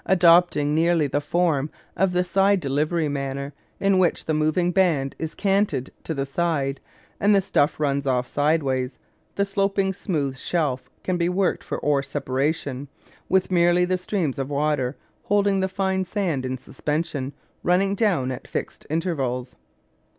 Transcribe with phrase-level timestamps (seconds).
[0.07, 5.35] Adopting nearly the form of the "side delivery manner," in which the moving band is
[5.35, 6.79] canted to the side
[7.19, 8.97] and the stuff runs off sideways,
[9.35, 12.87] the sloping smooth shelf can be worked for ore separation
[13.29, 17.31] with merely the streams of water holding the fine sand in suspension
[17.61, 19.55] running down at fixed intervals.